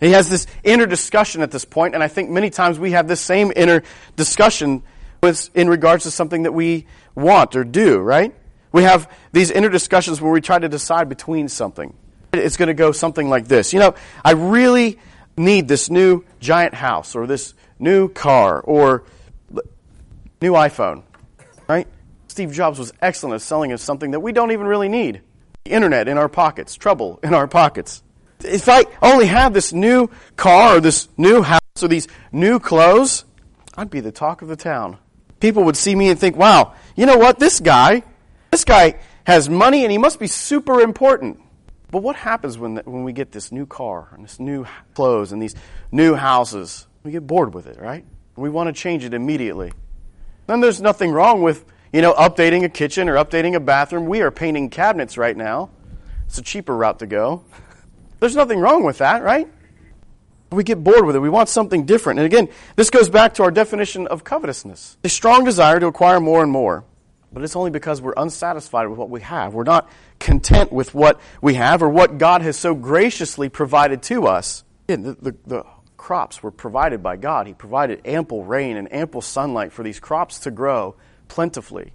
He 0.00 0.10
has 0.12 0.28
this 0.28 0.46
inner 0.62 0.86
discussion 0.86 1.42
at 1.42 1.50
this 1.50 1.64
point, 1.64 1.94
and 1.94 2.02
I 2.02 2.08
think 2.08 2.30
many 2.30 2.50
times 2.50 2.78
we 2.78 2.92
have 2.92 3.08
this 3.08 3.20
same 3.20 3.52
inner 3.54 3.82
discussion 4.16 4.82
with, 5.22 5.50
in 5.54 5.68
regards 5.68 6.04
to 6.04 6.10
something 6.10 6.42
that 6.42 6.52
we 6.52 6.86
want 7.14 7.56
or 7.56 7.64
do, 7.64 7.98
right? 7.98 8.34
We 8.72 8.82
have 8.82 9.10
these 9.32 9.50
inner 9.50 9.68
discussions 9.68 10.20
where 10.20 10.32
we 10.32 10.40
try 10.40 10.58
to 10.58 10.68
decide 10.68 11.08
between 11.08 11.48
something. 11.48 11.94
It's 12.32 12.56
going 12.56 12.66
to 12.66 12.74
go 12.74 12.92
something 12.92 13.30
like 13.30 13.46
this. 13.46 13.72
You 13.72 13.78
know, 13.78 13.94
I 14.24 14.32
really 14.32 14.98
need 15.36 15.68
this 15.68 15.90
new 15.90 16.24
giant 16.40 16.74
house 16.74 17.14
or 17.14 17.26
this 17.26 17.54
new 17.78 18.08
car 18.08 18.60
or 18.60 19.04
new 20.40 20.52
iPhone, 20.52 21.04
right? 21.68 21.86
Steve 22.28 22.52
Jobs 22.52 22.78
was 22.78 22.92
excellent 23.00 23.34
at 23.34 23.42
selling 23.42 23.72
us 23.72 23.82
something 23.82 24.10
that 24.10 24.20
we 24.20 24.32
don't 24.32 24.50
even 24.50 24.66
really 24.66 24.88
need. 24.88 25.22
The 25.64 25.72
internet 25.72 26.08
in 26.08 26.18
our 26.18 26.28
pockets, 26.28 26.74
trouble 26.74 27.20
in 27.22 27.34
our 27.34 27.48
pockets 27.48 28.02
if 28.44 28.68
I 28.68 28.84
only 29.02 29.26
had 29.26 29.54
this 29.54 29.72
new 29.72 30.10
car 30.36 30.76
or 30.76 30.80
this 30.80 31.08
new 31.16 31.42
house 31.42 31.60
or 31.82 31.88
these 31.88 32.08
new 32.32 32.58
clothes, 32.58 33.24
I'd 33.76 33.90
be 33.90 34.00
the 34.00 34.12
talk 34.12 34.42
of 34.42 34.48
the 34.48 34.56
town. 34.56 34.98
People 35.40 35.64
would 35.64 35.76
see 35.76 35.94
me 35.94 36.10
and 36.10 36.18
think, 36.18 36.36
wow, 36.36 36.74
you 36.96 37.06
know 37.06 37.16
what? 37.16 37.38
This 37.38 37.60
guy, 37.60 38.02
this 38.50 38.64
guy 38.64 38.96
has 39.26 39.48
money 39.48 39.82
and 39.82 39.92
he 39.92 39.98
must 39.98 40.18
be 40.18 40.26
super 40.26 40.80
important. 40.80 41.40
But 41.90 42.02
what 42.02 42.16
happens 42.16 42.58
when, 42.58 42.76
when 42.84 43.04
we 43.04 43.12
get 43.12 43.32
this 43.32 43.52
new 43.52 43.66
car 43.66 44.08
and 44.12 44.24
this 44.24 44.40
new 44.40 44.66
clothes 44.94 45.32
and 45.32 45.40
these 45.40 45.54
new 45.92 46.14
houses? 46.14 46.86
We 47.02 47.12
get 47.12 47.26
bored 47.26 47.54
with 47.54 47.66
it, 47.66 47.78
right? 47.78 48.04
We 48.36 48.48
want 48.48 48.68
to 48.68 48.72
change 48.72 49.04
it 49.04 49.14
immediately. 49.14 49.72
Then 50.46 50.60
there's 50.60 50.80
nothing 50.80 51.12
wrong 51.12 51.42
with, 51.42 51.64
you 51.94 52.02
know, 52.02 52.12
updating 52.14 52.64
a 52.64 52.68
kitchen 52.68 53.08
or 53.08 53.14
updating 53.14 53.54
a 53.54 53.60
bathroom. 53.60 54.06
We 54.06 54.20
are 54.22 54.32
painting 54.32 54.68
cabinets 54.68 55.16
right 55.16 55.36
now. 55.36 55.70
It's 56.26 56.36
a 56.38 56.42
cheaper 56.42 56.76
route 56.76 56.98
to 56.98 57.06
go. 57.06 57.44
There's 58.18 58.34
nothing 58.34 58.58
wrong 58.58 58.82
with 58.82 58.98
that, 58.98 59.22
right? 59.22 59.46
We 60.50 60.64
get 60.64 60.82
bored 60.82 61.06
with 61.06 61.14
it. 61.14 61.20
We 61.20 61.28
want 61.28 61.48
something 61.48 61.86
different. 61.86 62.18
And 62.18 62.26
again, 62.26 62.48
this 62.74 62.90
goes 62.90 63.08
back 63.08 63.34
to 63.34 63.44
our 63.44 63.52
definition 63.52 64.08
of 64.08 64.24
covetousness 64.24 64.96
a 65.04 65.08
strong 65.08 65.44
desire 65.44 65.78
to 65.78 65.86
acquire 65.86 66.18
more 66.18 66.42
and 66.42 66.50
more. 66.50 66.84
But 67.32 67.44
it's 67.44 67.54
only 67.54 67.70
because 67.70 68.00
we're 68.00 68.14
unsatisfied 68.16 68.88
with 68.88 68.98
what 68.98 69.10
we 69.10 69.20
have. 69.20 69.54
We're 69.54 69.62
not 69.62 69.88
content 70.18 70.72
with 70.72 70.94
what 70.96 71.20
we 71.40 71.54
have 71.54 71.80
or 71.80 71.88
what 71.88 72.18
God 72.18 72.42
has 72.42 72.56
so 72.56 72.74
graciously 72.74 73.48
provided 73.48 74.02
to 74.04 74.26
us. 74.26 74.64
Again, 74.88 75.02
the, 75.04 75.12
the, 75.14 75.36
the 75.46 75.66
crops 75.96 76.42
were 76.42 76.50
provided 76.50 77.04
by 77.04 77.16
God. 77.16 77.46
He 77.46 77.54
provided 77.54 78.04
ample 78.04 78.44
rain 78.44 78.76
and 78.76 78.92
ample 78.92 79.20
sunlight 79.20 79.72
for 79.72 79.84
these 79.84 80.00
crops 80.00 80.40
to 80.40 80.50
grow 80.50 80.96
plentifully. 81.28 81.92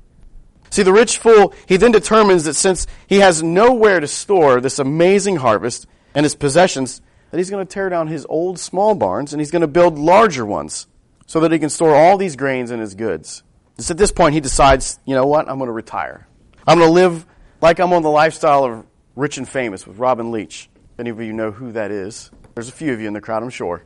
See, 0.69 0.83
the 0.83 0.93
rich 0.93 1.17
fool, 1.17 1.53
he 1.65 1.77
then 1.77 1.91
determines 1.91 2.43
that 2.43 2.53
since 2.53 2.86
he 3.07 3.17
has 3.17 3.41
nowhere 3.41 4.00
to 4.00 4.07
store 4.07 4.62
this 4.62 4.79
amazing 4.79 5.38
harvest 5.38 5.88
and 6.13 6.24
his 6.24 6.36
possessions, 6.36 7.01
that 7.31 7.38
he's 7.38 7.50
going 7.50 7.65
to 7.65 7.71
tear 7.71 7.89
down 7.89 8.07
his 8.07 8.25
old 8.29 8.59
small 8.59 8.95
barns 8.95 9.33
and 9.33 9.41
he's 9.41 9.51
going 9.51 9.62
to 9.62 9.67
build 9.67 9.98
larger 9.98 10.45
ones 10.45 10.88
so 11.25 11.39
that 11.41 11.51
he 11.51 11.59
can 11.59 11.69
store 11.69 11.95
all 11.95 12.17
these 12.17 12.36
grains 12.36 12.71
and 12.71 12.81
his 12.81 12.95
goods. 12.95 13.43
Just 13.77 13.91
at 13.91 13.98
this 13.98 14.12
point, 14.12 14.33
he 14.33 14.41
decides, 14.41 15.00
you 15.05 15.15
know 15.15 15.25
what, 15.25 15.50
I'm 15.50 15.57
going 15.57 15.67
to 15.67 15.74
retire. 15.74 16.27
I'm 16.67 16.77
going 16.77 16.89
to 16.89 16.93
live 16.93 17.25
like 17.62 17.79
I'm 17.79 17.93
on 17.93 18.03
the 18.03 18.09
lifestyle 18.09 18.65
of 18.65 18.86
Rich 19.15 19.38
and 19.38 19.48
Famous 19.48 19.88
with 19.88 19.98
Robin 19.98 20.31
Leach. 20.31 20.69
If 20.93 21.00
any 21.00 21.09
of 21.09 21.21
you 21.21 21.33
know 21.33 21.51
who 21.51 21.71
that 21.74 21.91
is, 21.91 22.31
there's 22.55 22.69
a 22.69 22.74
few 22.74 22.93
of 22.93 23.00
you 23.00 23.07
in 23.07 23.13
the 23.13 23.21
crowd, 23.21 23.41
I'm 23.41 23.50
sure. 23.50 23.83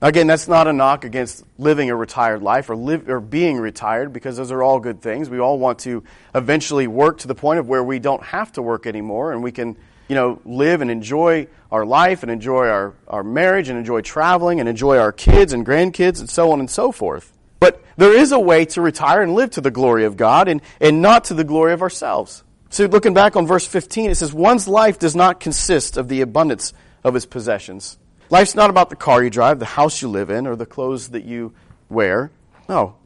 Again, 0.00 0.28
that's 0.28 0.46
not 0.46 0.68
a 0.68 0.72
knock 0.72 1.04
against 1.04 1.44
living 1.58 1.90
a 1.90 1.96
retired 1.96 2.40
life 2.40 2.70
or 2.70 2.76
live 2.76 3.08
or 3.08 3.18
being 3.18 3.56
retired 3.56 4.12
because 4.12 4.36
those 4.36 4.52
are 4.52 4.62
all 4.62 4.78
good 4.78 5.02
things. 5.02 5.28
We 5.28 5.40
all 5.40 5.58
want 5.58 5.80
to 5.80 6.04
eventually 6.36 6.86
work 6.86 7.18
to 7.18 7.28
the 7.28 7.34
point 7.34 7.58
of 7.58 7.68
where 7.68 7.82
we 7.82 7.98
don't 7.98 8.22
have 8.22 8.52
to 8.52 8.62
work 8.62 8.86
anymore 8.86 9.32
and 9.32 9.42
we 9.42 9.50
can, 9.50 9.76
you 10.06 10.14
know, 10.14 10.40
live 10.44 10.82
and 10.82 10.90
enjoy 10.90 11.48
our 11.72 11.84
life 11.84 12.22
and 12.22 12.30
enjoy 12.30 12.68
our, 12.68 12.94
our 13.08 13.24
marriage 13.24 13.70
and 13.70 13.76
enjoy 13.76 14.00
traveling 14.00 14.60
and 14.60 14.68
enjoy 14.68 14.98
our 14.98 15.10
kids 15.10 15.52
and 15.52 15.66
grandkids 15.66 16.20
and 16.20 16.30
so 16.30 16.52
on 16.52 16.60
and 16.60 16.70
so 16.70 16.92
forth. 16.92 17.32
But 17.58 17.82
there 17.96 18.16
is 18.16 18.30
a 18.30 18.38
way 18.38 18.66
to 18.66 18.80
retire 18.80 19.20
and 19.20 19.34
live 19.34 19.50
to 19.52 19.60
the 19.60 19.72
glory 19.72 20.04
of 20.04 20.16
God 20.16 20.46
and, 20.46 20.62
and 20.80 21.02
not 21.02 21.24
to 21.24 21.34
the 21.34 21.42
glory 21.42 21.72
of 21.72 21.82
ourselves. 21.82 22.44
So 22.70 22.86
looking 22.86 23.14
back 23.14 23.34
on 23.34 23.48
verse 23.48 23.66
15, 23.66 24.10
it 24.10 24.14
says, 24.14 24.32
One's 24.32 24.68
life 24.68 25.00
does 25.00 25.16
not 25.16 25.40
consist 25.40 25.96
of 25.96 26.06
the 26.06 26.20
abundance 26.20 26.72
of 27.02 27.14
his 27.14 27.26
possessions. 27.26 27.98
Life's 28.30 28.54
not 28.54 28.70
about 28.70 28.90
the 28.90 28.96
car 28.96 29.22
you 29.22 29.30
drive, 29.30 29.58
the 29.58 29.64
house 29.64 30.02
you 30.02 30.08
live 30.08 30.30
in, 30.30 30.46
or 30.46 30.56
the 30.56 30.66
clothes 30.66 31.08
that 31.08 31.24
you 31.24 31.54
wear. 31.88 32.30
No. 32.68 32.96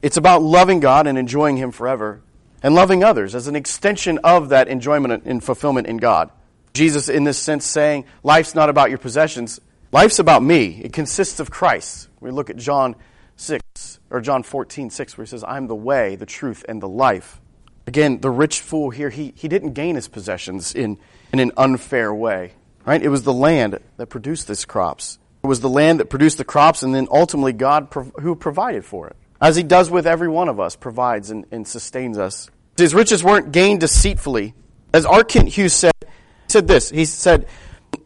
It's 0.00 0.16
about 0.16 0.42
loving 0.42 0.80
God 0.80 1.06
and 1.06 1.18
enjoying 1.18 1.56
Him 1.56 1.72
forever 1.72 2.20
and 2.62 2.74
loving 2.74 3.02
others 3.02 3.34
as 3.34 3.48
an 3.48 3.56
extension 3.56 4.18
of 4.18 4.50
that 4.50 4.68
enjoyment 4.68 5.24
and 5.24 5.42
fulfillment 5.42 5.86
in 5.86 5.96
God. 5.96 6.30
Jesus, 6.72 7.08
in 7.08 7.24
this 7.24 7.38
sense, 7.38 7.64
saying, 7.64 8.04
Life's 8.22 8.54
not 8.54 8.68
about 8.68 8.90
your 8.90 8.98
possessions. 8.98 9.60
Life's 9.90 10.18
about 10.18 10.42
me. 10.42 10.80
It 10.82 10.92
consists 10.92 11.40
of 11.40 11.50
Christ. 11.50 12.08
We 12.20 12.30
look 12.30 12.50
at 12.50 12.56
John 12.56 12.94
6, 13.36 13.98
or 14.10 14.20
John 14.20 14.42
14, 14.42 14.90
6, 14.90 15.18
where 15.18 15.24
he 15.24 15.28
says, 15.28 15.42
I'm 15.44 15.66
the 15.66 15.74
way, 15.74 16.14
the 16.14 16.26
truth, 16.26 16.64
and 16.68 16.80
the 16.80 16.88
life. 16.88 17.40
Again, 17.86 18.20
the 18.20 18.30
rich 18.30 18.60
fool 18.60 18.90
here, 18.90 19.10
he, 19.10 19.32
he 19.34 19.48
didn't 19.48 19.72
gain 19.72 19.94
his 19.94 20.08
possessions 20.08 20.74
in, 20.74 20.98
in 21.32 21.40
an 21.40 21.52
unfair 21.56 22.12
way. 22.12 22.52
Right? 22.88 23.02
It 23.02 23.10
was 23.10 23.22
the 23.22 23.34
land 23.34 23.78
that 23.98 24.06
produced 24.06 24.48
these 24.48 24.64
crops. 24.64 25.18
It 25.44 25.46
was 25.46 25.60
the 25.60 25.68
land 25.68 26.00
that 26.00 26.06
produced 26.06 26.38
the 26.38 26.44
crops, 26.44 26.82
and 26.82 26.94
then 26.94 27.06
ultimately 27.10 27.52
God 27.52 27.88
who 28.18 28.34
provided 28.34 28.82
for 28.82 29.08
it. 29.08 29.16
As 29.42 29.56
He 29.56 29.62
does 29.62 29.90
with 29.90 30.06
every 30.06 30.28
one 30.28 30.48
of 30.48 30.58
us, 30.58 30.74
provides 30.74 31.28
and, 31.28 31.44
and 31.50 31.68
sustains 31.68 32.16
us. 32.16 32.48
His 32.78 32.94
riches 32.94 33.22
weren't 33.22 33.52
gained 33.52 33.80
deceitfully. 33.80 34.54
As 34.94 35.04
R. 35.04 35.22
Kent 35.22 35.50
Hughes 35.50 35.74
said, 35.74 35.92
he 36.00 36.06
said 36.48 36.66
this. 36.66 36.88
He 36.88 37.04
said, 37.04 37.46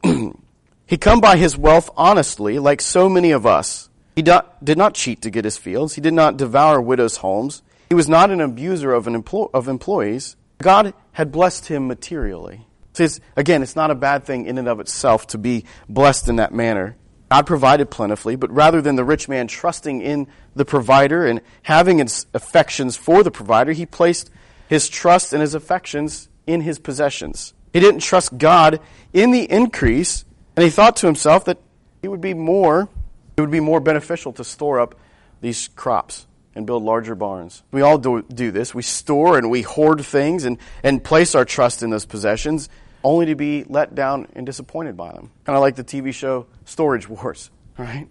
He 0.86 0.96
come 0.98 1.20
by 1.20 1.36
his 1.36 1.56
wealth 1.56 1.88
honestly, 1.96 2.58
like 2.58 2.80
so 2.80 3.08
many 3.08 3.30
of 3.30 3.46
us. 3.46 3.88
He 4.16 4.22
did 4.22 4.78
not 4.78 4.94
cheat 4.94 5.22
to 5.22 5.30
get 5.30 5.44
his 5.44 5.56
fields. 5.56 5.94
He 5.94 6.00
did 6.00 6.12
not 6.12 6.36
devour 6.36 6.80
widows' 6.80 7.18
homes. 7.18 7.62
He 7.88 7.94
was 7.94 8.08
not 8.08 8.32
an 8.32 8.40
abuser 8.40 8.92
of, 8.92 9.06
an 9.06 9.22
empl- 9.22 9.50
of 9.54 9.68
employees. 9.68 10.34
God 10.58 10.92
had 11.12 11.30
blessed 11.30 11.68
him 11.68 11.86
materially. 11.86 12.66
So 12.92 13.04
it's, 13.04 13.20
again, 13.36 13.62
it's 13.62 13.76
not 13.76 13.90
a 13.90 13.94
bad 13.94 14.24
thing 14.24 14.46
in 14.46 14.58
and 14.58 14.68
of 14.68 14.80
itself 14.80 15.26
to 15.28 15.38
be 15.38 15.64
blessed 15.88 16.28
in 16.28 16.36
that 16.36 16.52
manner. 16.52 16.96
God 17.30 17.46
provided 17.46 17.90
plentifully, 17.90 18.36
but 18.36 18.50
rather 18.52 18.82
than 18.82 18.96
the 18.96 19.04
rich 19.04 19.28
man 19.28 19.46
trusting 19.46 20.02
in 20.02 20.26
the 20.54 20.66
provider 20.66 21.26
and 21.26 21.40
having 21.62 21.98
his 21.98 22.26
affections 22.34 22.96
for 22.96 23.22
the 23.22 23.30
provider, 23.30 23.72
he 23.72 23.86
placed 23.86 24.30
his 24.68 24.88
trust 24.88 25.32
and 25.32 25.40
his 25.40 25.54
affections 25.54 26.28
in 26.46 26.60
his 26.60 26.78
possessions. 26.78 27.54
He 27.72 27.80
didn't 27.80 28.00
trust 28.00 28.36
God 28.36 28.80
in 29.14 29.30
the 29.30 29.50
increase, 29.50 30.26
and 30.56 30.64
he 30.64 30.70
thought 30.70 30.96
to 30.96 31.06
himself 31.06 31.46
that 31.46 31.58
it 32.02 32.08
would 32.08 32.20
be 32.20 32.34
more, 32.34 32.88
it 33.36 33.40
would 33.40 33.50
be 33.50 33.60
more 33.60 33.80
beneficial 33.80 34.34
to 34.34 34.44
store 34.44 34.78
up 34.78 34.94
these 35.40 35.68
crops 35.68 36.26
and 36.54 36.66
build 36.66 36.82
larger 36.82 37.14
barns. 37.14 37.62
We 37.70 37.82
all 37.82 37.98
do, 37.98 38.22
do 38.22 38.50
this. 38.50 38.74
We 38.74 38.82
store 38.82 39.38
and 39.38 39.50
we 39.50 39.62
hoard 39.62 40.04
things 40.04 40.44
and, 40.44 40.58
and 40.82 41.02
place 41.02 41.34
our 41.34 41.44
trust 41.44 41.82
in 41.82 41.90
those 41.90 42.04
possessions 42.04 42.68
only 43.04 43.26
to 43.26 43.34
be 43.34 43.64
let 43.64 43.94
down 43.94 44.28
and 44.34 44.46
disappointed 44.46 44.96
by 44.96 45.12
them. 45.12 45.30
Kind 45.44 45.56
of 45.56 45.60
like 45.60 45.76
the 45.76 45.84
TV 45.84 46.12
show 46.12 46.46
Storage 46.64 47.08
Wars, 47.08 47.50
right? 47.78 48.08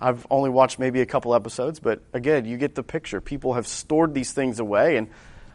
I've 0.00 0.26
only 0.30 0.50
watched 0.50 0.78
maybe 0.78 1.00
a 1.00 1.06
couple 1.06 1.34
episodes, 1.34 1.80
but 1.80 2.00
again, 2.12 2.44
you 2.44 2.56
get 2.58 2.74
the 2.74 2.82
picture. 2.82 3.20
People 3.20 3.54
have 3.54 3.66
stored 3.66 4.12
these 4.12 4.32
things 4.32 4.60
away, 4.60 4.98
and 4.98 5.08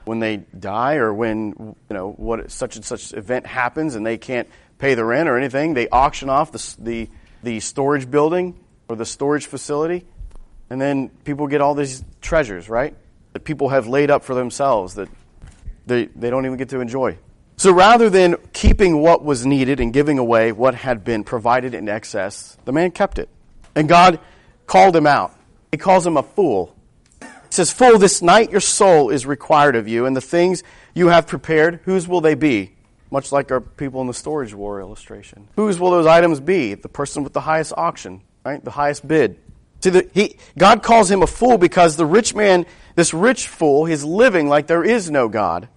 when 0.06 0.20
they 0.20 0.38
die 0.38 0.96
or 0.96 1.14
when 1.14 1.54
you 1.58 1.94
know 1.94 2.12
what 2.12 2.52
such 2.52 2.76
and 2.76 2.84
such 2.84 3.14
event 3.14 3.46
happens 3.46 3.96
and 3.96 4.04
they 4.06 4.18
can't 4.18 4.50
pay 4.80 4.96
the 4.96 5.06
rent 5.06 5.30
or 5.30 5.38
anything, 5.38 5.76
they 5.76 5.88
auction 5.90 6.30
off 6.30 6.52
the 6.52 6.76
the, 6.80 7.10
the 7.44 7.60
storage 7.60 8.10
building 8.10 8.60
or 8.90 8.96
the 8.96 9.06
storage 9.06 9.46
facility, 9.46 10.06
and 10.72 10.80
then 10.80 11.10
people 11.26 11.48
get 11.48 11.60
all 11.60 11.76
these 11.76 12.02
treasures, 12.22 12.70
right? 12.70 12.96
That 13.34 13.44
people 13.44 13.68
have 13.68 13.88
laid 13.88 14.10
up 14.10 14.24
for 14.24 14.34
themselves 14.34 14.94
that 14.94 15.10
they, 15.86 16.06
they 16.06 16.30
don't 16.30 16.46
even 16.46 16.58
get 16.58 16.70
to 16.70 16.80
enjoy. 16.80 17.18
So 17.58 17.74
rather 17.74 18.10
than 18.10 18.38
keeping 18.54 19.02
what 19.02 19.22
was 19.22 19.46
needed 19.46 19.82
and 19.82 19.92
giving 19.92 20.18
away 20.18 20.54
what 20.54 20.74
had 20.74 21.04
been 21.04 21.26
provided 21.26 21.74
in 21.74 21.90
excess, 21.90 22.58
the 22.64 22.72
man 22.72 22.92
kept 22.92 23.20
it. 23.20 23.28
And 23.76 23.90
God 23.90 24.22
called 24.66 24.96
him 24.96 25.06
out. 25.06 25.38
He 25.74 25.78
calls 25.78 26.08
him 26.08 26.16
a 26.16 26.24
fool. 26.24 26.74
He 27.20 27.28
says, 27.50 27.70
Fool, 27.70 27.98
this 27.98 28.22
night 28.22 28.50
your 28.50 28.62
soul 28.62 29.10
is 29.10 29.26
required 29.26 29.76
of 29.76 29.90
you, 29.90 30.06
and 30.06 30.16
the 30.16 30.22
things 30.22 30.64
you 30.94 31.08
have 31.08 31.28
prepared, 31.28 31.82
whose 31.84 32.08
will 32.08 32.22
they 32.22 32.36
be? 32.36 32.78
Much 33.12 33.34
like 33.34 33.52
our 33.52 33.60
people 33.60 34.00
in 34.00 34.08
the 34.08 34.14
storage 34.14 34.54
war 34.54 34.80
illustration. 34.80 35.50
Whose 35.58 35.78
will 35.78 35.92
those 35.92 36.08
items 36.08 36.40
be? 36.40 36.76
The 36.76 36.88
person 36.88 37.26
with 37.26 37.34
the 37.34 37.42
highest 37.42 37.74
auction, 37.76 38.22
right? 38.46 38.64
The 38.64 38.72
highest 38.72 39.06
bid. 39.06 39.38
See, 39.84 39.90
the, 39.90 40.10
he, 40.14 40.38
God 40.58 40.84
calls 40.84 41.10
him 41.10 41.24
a 41.24 41.28
fool 41.28 41.58
because 41.58 41.96
the 41.96 42.06
rich 42.06 42.36
man, 42.36 42.66
this 42.96 43.14
rich 43.14 43.48
fool, 43.48 43.86
is 43.88 44.04
living 44.04 44.48
like 44.48 44.68
there 44.68 44.84
is 44.84 45.10
no 45.10 45.28
God. 45.28 45.68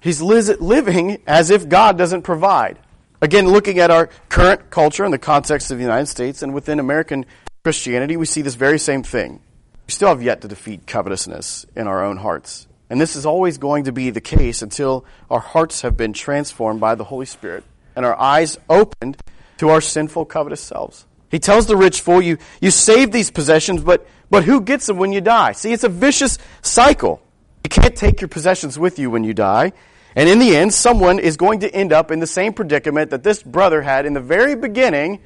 He's 0.00 0.20
living 0.20 1.22
as 1.26 1.50
if 1.50 1.68
God 1.68 1.96
doesn't 1.96 2.22
provide. 2.22 2.78
Again, 3.22 3.48
looking 3.48 3.78
at 3.78 3.90
our 3.90 4.10
current 4.28 4.68
culture 4.68 5.04
in 5.04 5.10
the 5.10 5.18
context 5.18 5.70
of 5.70 5.78
the 5.78 5.84
United 5.84 6.06
States 6.06 6.42
and 6.42 6.52
within 6.52 6.78
American 6.78 7.24
Christianity, 7.62 8.18
we 8.18 8.26
see 8.26 8.42
this 8.42 8.54
very 8.54 8.78
same 8.78 9.02
thing. 9.02 9.40
We 9.86 9.92
still 9.92 10.08
have 10.08 10.22
yet 10.22 10.42
to 10.42 10.48
defeat 10.48 10.86
covetousness 10.86 11.64
in 11.74 11.86
our 11.86 12.04
own 12.04 12.18
hearts. 12.18 12.66
And 12.90 13.00
this 13.00 13.16
is 13.16 13.24
always 13.24 13.56
going 13.56 13.84
to 13.84 13.92
be 13.92 14.10
the 14.10 14.20
case 14.20 14.60
until 14.60 15.06
our 15.30 15.40
hearts 15.40 15.80
have 15.80 15.96
been 15.96 16.12
transformed 16.12 16.80
by 16.80 16.96
the 16.96 17.04
Holy 17.04 17.26
Spirit 17.26 17.64
and 17.96 18.04
our 18.04 18.18
eyes 18.20 18.58
opened 18.68 19.16
to 19.58 19.70
our 19.70 19.80
sinful, 19.80 20.26
covetous 20.26 20.60
selves. 20.60 21.06
He 21.34 21.40
tells 21.40 21.66
the 21.66 21.76
rich 21.76 22.00
fool, 22.00 22.22
you, 22.22 22.38
you 22.60 22.70
save 22.70 23.10
these 23.10 23.32
possessions, 23.32 23.82
but, 23.82 24.06
but 24.30 24.44
who 24.44 24.60
gets 24.60 24.86
them 24.86 24.98
when 24.98 25.12
you 25.12 25.20
die? 25.20 25.50
See, 25.50 25.72
it's 25.72 25.82
a 25.82 25.88
vicious 25.88 26.38
cycle. 26.62 27.20
You 27.64 27.70
can't 27.70 27.96
take 27.96 28.20
your 28.20 28.28
possessions 28.28 28.78
with 28.78 29.00
you 29.00 29.10
when 29.10 29.24
you 29.24 29.34
die. 29.34 29.72
And 30.14 30.28
in 30.28 30.38
the 30.38 30.54
end, 30.54 30.72
someone 30.72 31.18
is 31.18 31.36
going 31.36 31.58
to 31.60 31.74
end 31.74 31.92
up 31.92 32.12
in 32.12 32.20
the 32.20 32.26
same 32.28 32.52
predicament 32.52 33.10
that 33.10 33.24
this 33.24 33.42
brother 33.42 33.82
had 33.82 34.06
in 34.06 34.12
the 34.12 34.20
very 34.20 34.54
beginning. 34.54 35.18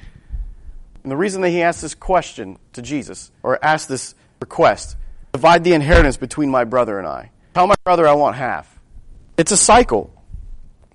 And 1.03 1.13
the 1.13 1.17
reason 1.19 1.43
that 1.43 1.51
he 1.51 1.61
asked 1.61 1.83
this 1.83 1.95
question 1.95 2.59
to 2.73 2.81
Jesus, 2.81 3.31
or 3.43 3.63
asked 3.63 3.91
this 3.91 4.15
request, 4.41 4.97
divide 5.35 5.63
the 5.63 5.75
inheritance 5.75 6.17
between 6.17 6.51
my 6.51 6.65
brother 6.65 6.99
and 6.99 7.07
I. 7.07 7.33
Tell 7.53 7.67
my 7.67 7.77
brother 7.85 8.09
I 8.09 8.15
want 8.15 8.35
half. 8.35 8.81
It's 9.37 9.53
a 9.53 9.59
cycle. 9.59 10.11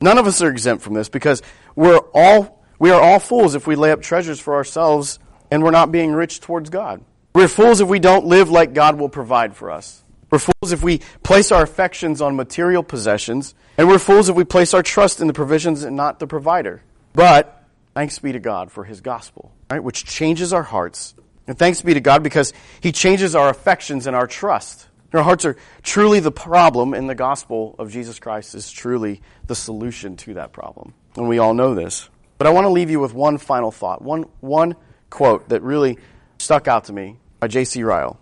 None 0.01 0.17
of 0.17 0.25
us 0.25 0.41
are 0.41 0.49
exempt 0.49 0.83
from 0.83 0.95
this 0.95 1.07
because 1.07 1.43
we're 1.75 2.01
all 2.15 2.62
we 2.83 2.91
are 2.91 2.99
all 2.99 3.19
fools 3.19 3.55
if 3.55 3.65
we 3.65 3.77
lay 3.77 3.93
up 3.93 4.01
treasures 4.01 4.41
for 4.41 4.55
ourselves 4.55 5.17
and 5.49 5.63
we're 5.63 5.71
not 5.71 5.89
being 5.89 6.11
rich 6.11 6.41
towards 6.41 6.69
God. 6.69 7.01
We're 7.33 7.47
fools 7.47 7.79
if 7.79 7.87
we 7.87 7.99
don't 7.99 8.25
live 8.25 8.49
like 8.49 8.73
God 8.73 8.99
will 8.99 9.07
provide 9.07 9.55
for 9.55 9.71
us. 9.71 10.03
We're 10.29 10.39
fools 10.39 10.73
if 10.73 10.83
we 10.83 10.97
place 11.23 11.53
our 11.53 11.63
affections 11.63 12.19
on 12.19 12.35
material 12.35 12.83
possessions, 12.83 13.55
and 13.77 13.87
we're 13.87 13.99
fools 13.99 14.27
if 14.27 14.35
we 14.35 14.43
place 14.43 14.73
our 14.73 14.83
trust 14.83 15.21
in 15.21 15.27
the 15.27 15.33
provisions 15.33 15.85
and 15.85 15.95
not 15.95 16.19
the 16.19 16.27
provider. 16.27 16.83
But 17.13 17.63
thanks 17.93 18.19
be 18.19 18.33
to 18.33 18.41
God 18.41 18.69
for 18.69 18.83
his 18.83 18.99
gospel, 18.99 19.53
right, 19.71 19.81
which 19.81 20.03
changes 20.03 20.51
our 20.51 20.63
hearts. 20.63 21.15
And 21.47 21.57
thanks 21.57 21.81
be 21.81 21.93
to 21.93 22.01
God 22.01 22.21
because 22.21 22.51
he 22.81 22.91
changes 22.91 23.33
our 23.33 23.47
affections 23.47 24.07
and 24.07 24.15
our 24.15 24.27
trust. 24.27 24.89
Our 25.13 25.23
hearts 25.23 25.45
are 25.45 25.55
truly 25.83 26.19
the 26.19 26.33
problem, 26.33 26.93
and 26.93 27.09
the 27.09 27.15
gospel 27.15 27.75
of 27.79 27.93
Jesus 27.93 28.19
Christ 28.19 28.55
is 28.55 28.69
truly 28.69 29.21
the 29.47 29.55
solution 29.55 30.17
to 30.17 30.33
that 30.33 30.51
problem. 30.51 30.93
And 31.15 31.29
we 31.29 31.39
all 31.39 31.53
know 31.53 31.75
this. 31.75 32.09
But 32.43 32.49
I 32.49 32.51
want 32.51 32.65
to 32.65 32.71
leave 32.71 32.89
you 32.89 32.99
with 32.99 33.13
one 33.13 33.37
final 33.37 33.71
thought, 33.71 34.01
one, 34.01 34.25
one 34.41 34.75
quote 35.09 35.47
that 35.47 35.61
really 35.61 35.97
stuck 36.39 36.67
out 36.67 36.83
to 36.83 36.91
me 36.91 37.15
by 37.39 37.47
J.C. 37.47 37.81
Ryle. 37.83 38.19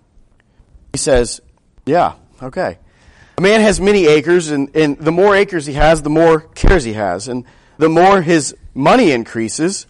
He 0.92 1.00
says, 1.00 1.42
yeah, 1.88 2.14
okay. 2.40 2.78
A 3.40 3.42
man 3.42 3.62
has 3.62 3.82
many 3.82 4.06
acres, 4.06 4.52
and, 4.52 4.76
and 4.76 4.96
the 5.00 5.12
more 5.12 5.36
acres 5.36 5.66
he 5.66 5.74
has, 5.74 6.04
the 6.04 6.12
more 6.12 6.42
cares 6.42 6.84
he 6.84 6.94
has. 6.94 7.28
And 7.28 7.46
the 7.80 7.90
more 7.90 8.22
his 8.22 8.56
money 8.76 9.10
increases, 9.10 9.88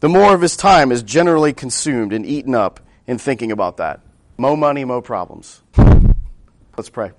the 0.00 0.08
more 0.08 0.34
of 0.34 0.40
his 0.40 0.56
time 0.56 0.90
is 0.90 1.02
generally 1.02 1.52
consumed 1.52 2.14
and 2.14 2.24
eaten 2.24 2.54
up 2.54 2.80
in 3.06 3.18
thinking 3.18 3.52
about 3.52 3.76
that. 3.76 4.00
Mo 4.38 4.56
money, 4.56 4.86
mo 4.86 5.02
problems. 5.02 5.60
Let's 5.76 6.88
pray. 6.88 7.10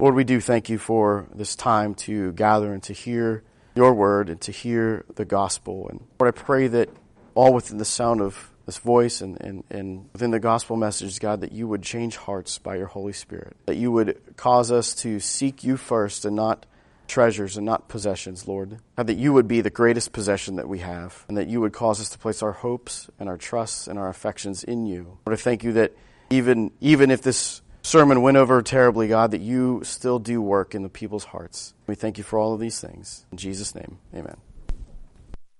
Lord, 0.00 0.16
we 0.16 0.24
do 0.24 0.40
thank 0.40 0.68
you 0.68 0.78
for 0.78 1.28
this 1.32 1.54
time 1.54 1.94
to 1.94 2.32
gather 2.32 2.72
and 2.72 2.82
to 2.82 2.92
hear 2.92 3.44
your 3.74 3.94
word 3.94 4.28
and 4.28 4.40
to 4.42 4.52
hear 4.52 5.04
the 5.14 5.24
gospel. 5.24 5.88
And 5.88 6.06
Lord, 6.18 6.34
I 6.34 6.38
pray 6.38 6.68
that 6.68 6.90
all 7.34 7.52
within 7.52 7.78
the 7.78 7.84
sound 7.84 8.20
of 8.20 8.50
this 8.66 8.78
voice 8.78 9.20
and, 9.20 9.40
and, 9.40 9.64
and 9.70 10.08
within 10.12 10.30
the 10.30 10.40
gospel 10.40 10.76
message, 10.76 11.20
God, 11.20 11.40
that 11.42 11.52
you 11.52 11.68
would 11.68 11.82
change 11.82 12.16
hearts 12.16 12.58
by 12.58 12.76
your 12.76 12.86
Holy 12.86 13.12
Spirit, 13.12 13.56
that 13.66 13.76
you 13.76 13.92
would 13.92 14.36
cause 14.36 14.72
us 14.72 14.94
to 14.96 15.20
seek 15.20 15.64
you 15.64 15.76
first 15.76 16.24
and 16.24 16.34
not 16.34 16.66
treasures 17.06 17.56
and 17.56 17.66
not 17.66 17.88
possessions, 17.88 18.48
Lord. 18.48 18.78
God, 18.96 19.06
that 19.08 19.18
you 19.18 19.32
would 19.32 19.46
be 19.46 19.60
the 19.60 19.70
greatest 19.70 20.12
possession 20.12 20.56
that 20.56 20.68
we 20.68 20.78
have, 20.78 21.24
and 21.28 21.36
that 21.36 21.48
you 21.48 21.60
would 21.60 21.72
cause 21.72 22.00
us 22.00 22.08
to 22.10 22.18
place 22.18 22.42
our 22.42 22.52
hopes 22.52 23.10
and 23.18 23.28
our 23.28 23.36
trusts 23.36 23.86
and 23.86 23.98
our 23.98 24.08
affections 24.08 24.64
in 24.64 24.86
you. 24.86 25.18
Lord, 25.26 25.38
I 25.38 25.42
thank 25.42 25.64
you 25.64 25.72
that 25.74 25.92
even, 26.30 26.70
even 26.80 27.10
if 27.10 27.20
this 27.20 27.60
sermon 27.84 28.22
went 28.22 28.36
over 28.36 28.60
terribly, 28.62 29.06
God, 29.06 29.30
that 29.30 29.40
you 29.40 29.82
still 29.84 30.18
do 30.18 30.42
work 30.42 30.74
in 30.74 30.82
the 30.82 30.88
people's 30.88 31.24
hearts. 31.24 31.74
We 31.86 31.94
thank 31.94 32.18
you 32.18 32.24
for 32.24 32.38
all 32.38 32.54
of 32.54 32.60
these 32.60 32.80
things. 32.80 33.26
In 33.30 33.38
Jesus' 33.38 33.74
name, 33.74 33.98
amen. 34.12 34.38